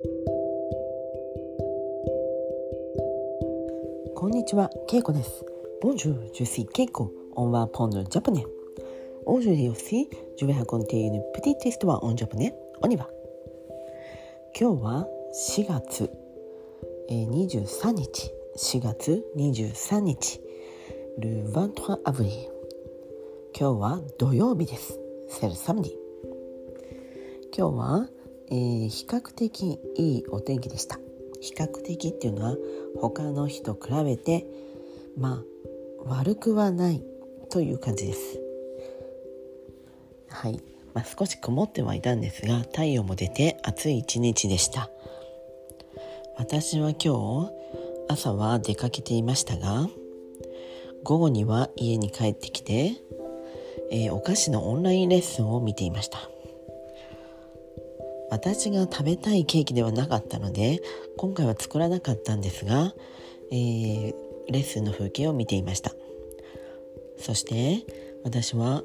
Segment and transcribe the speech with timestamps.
[0.00, 0.06] こ
[4.28, 5.44] んにちは、ケイコです。
[5.82, 7.10] Bonjour, je suis Keiko.
[7.34, 8.46] On va apprendre le japonais.
[9.26, 12.54] Aujourd'hui aussi, je vais raconter une petite histoire en japonais.
[12.80, 13.08] On y va.
[14.54, 16.08] 今日は4月
[17.10, 18.30] 23日。
[18.56, 20.40] 4月23日。
[21.18, 22.48] Le 23 avril。
[23.58, 25.00] 今日は土曜日です。
[25.28, 25.96] C'est le samedi。
[27.56, 28.08] 今日は、
[28.50, 30.98] えー、比較的いいお天気でした。
[31.40, 32.56] 比較的っていうのは
[33.00, 34.46] 他の日と比べて
[35.16, 35.42] ま
[36.04, 37.02] あ悪くはない
[37.50, 38.40] という感じです。
[40.28, 40.60] はい、
[40.94, 44.90] まあ、少し曇ってはいたんですが太陽も出て暑い一日でした。
[46.36, 47.50] 私は今日
[48.08, 49.88] 朝は出かけていましたが
[51.02, 52.92] 午後には家に帰ってきて、
[53.90, 56.18] えー、お菓子のオンラインレッスンを見ていました。
[58.30, 60.80] 私が食べたいケーキではなかったので
[61.16, 62.92] 今回は作らなかったんですが、
[63.50, 64.14] えー、
[64.50, 65.92] レッスンの風景を見ていました。
[67.18, 67.84] そして
[68.24, 68.82] 私は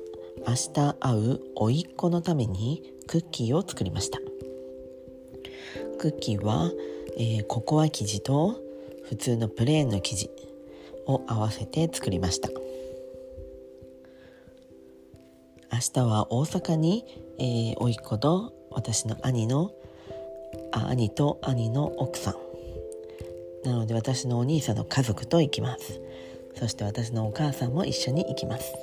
[0.48, 4.20] 明日会う甥っ子のためにクッキーを作りました。
[6.00, 6.72] クッキーは、
[7.18, 8.60] えー、ココア生地と
[9.04, 10.30] 普通のプレーンの生地
[11.06, 12.50] を合わせて作りました。
[15.72, 17.06] 明日は大阪に、
[17.40, 19.72] えー、甥っ子と私の兄の
[20.72, 22.36] あ兄と兄の奥さん。
[23.64, 26.02] なので私のお兄さんの家族と行きます。
[26.56, 28.74] そして私のお母さんも一緒に行きます。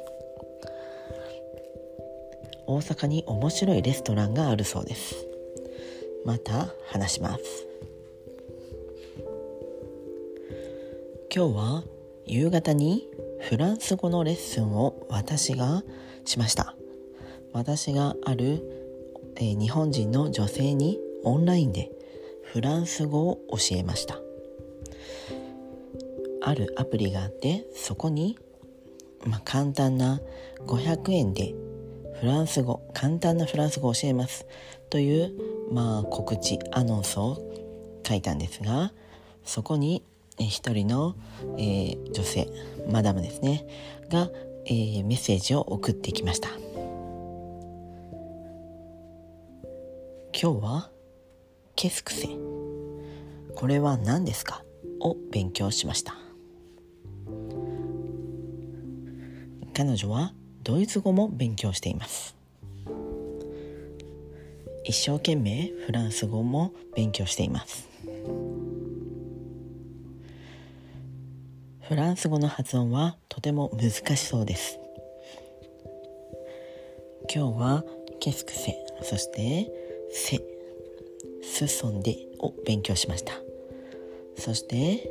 [2.66, 5.26] 大阪に面白いレストランがあるそうです。
[6.24, 7.66] また話します。
[11.34, 11.84] 今日は
[12.26, 13.08] 夕方に
[13.40, 15.82] フランス語のレッスンを私が
[16.24, 16.74] しました。
[17.52, 18.79] 私がある
[19.40, 21.90] えー、日本人の女性にオンラインで
[22.44, 24.20] フランス語を教えました
[26.42, 28.38] あるアプリがあってそこに、
[29.26, 30.20] まあ、簡単な
[30.66, 31.54] 500円で
[32.20, 34.46] フランス語簡単なフランス語を教えます
[34.90, 35.32] という、
[35.72, 37.38] まあ、告知アナウンスを
[38.06, 38.92] 書いたんですが
[39.44, 40.04] そこに
[40.38, 41.14] 一人の、
[41.56, 42.48] えー、女性
[42.90, 43.66] マダムですね
[44.10, 44.28] が、
[44.66, 46.69] えー、メッセージを送ってきました。
[50.42, 50.90] 今日は？
[51.76, 52.26] ケスクセ
[53.56, 54.64] これは何ですか？
[54.98, 56.14] を勉強しました。
[59.74, 62.34] 彼女はドイツ語も勉強しています。
[64.84, 67.86] 一生懸命フランス語も勉強しています。
[71.82, 74.78] フランス語の発音はとても難しそうです。
[77.28, 77.84] 今日は
[78.20, 79.70] ケスクセそして
[80.12, 80.40] せ、
[81.42, 83.34] すそんでを勉強しました。
[84.36, 85.10] そして、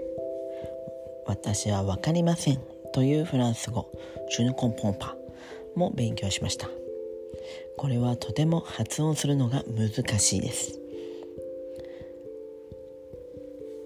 [1.26, 2.62] 私はわかりません
[2.94, 3.92] というフランス語、
[4.30, 5.16] ジュヌコンポンパ
[5.76, 6.70] も勉強しました。
[7.78, 10.80] これはとても発音するのが難しいです。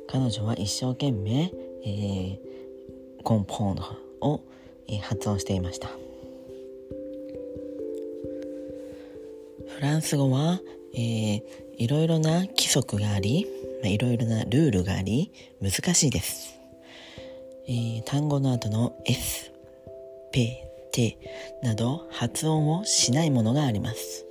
[0.07, 1.52] 彼女は一生懸命、
[1.84, 2.40] えー、
[3.23, 3.84] コンポンド
[4.22, 4.41] を、
[4.88, 5.90] えー、発音していました。
[9.68, 10.62] フランス語は、
[10.93, 11.43] えー、
[11.77, 13.47] いろいろな規則があり、
[13.83, 15.31] いろいろなルールがあり
[15.61, 16.57] 難しいです、
[17.67, 19.51] えー、単語の後の S、
[20.31, 20.57] P、
[20.91, 21.17] T
[21.61, 24.25] など発音をしないものがあります。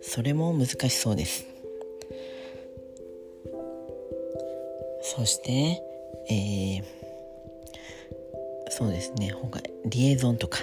[0.00, 1.44] それも難しそうです。
[5.02, 5.82] そして、
[6.30, 6.84] えー、
[8.70, 9.30] そうですね。
[9.30, 10.60] 他リエゾンとか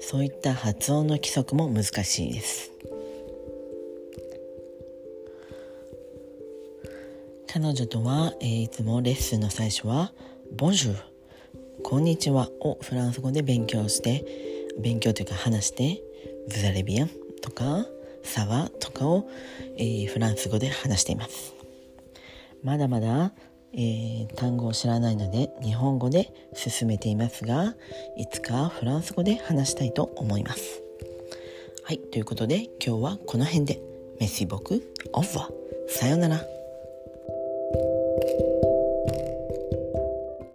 [0.00, 2.70] そういった発音の規則も難しいです。
[7.52, 10.12] 彼女とは、えー、いつもレッスンの最初は
[10.56, 10.98] 「ボンジュール」
[11.82, 14.24] 「こんにちは」をフランス語で勉強して
[14.78, 16.00] 勉強というか話して
[16.48, 17.10] 「ブザレビアン」
[17.42, 17.88] とか
[18.22, 19.28] 「サワ」とかを、
[19.76, 21.56] えー、フランス語で話しています。
[22.62, 23.32] まだまだ、
[23.72, 27.74] えー、単語を知らないので日本語で進めていますが
[28.16, 30.84] いつかフランス語で話したいと思います。
[31.82, 33.82] はいということで今日はこの辺で。
[34.20, 35.48] メシボクオファ
[35.88, 36.59] さようなら。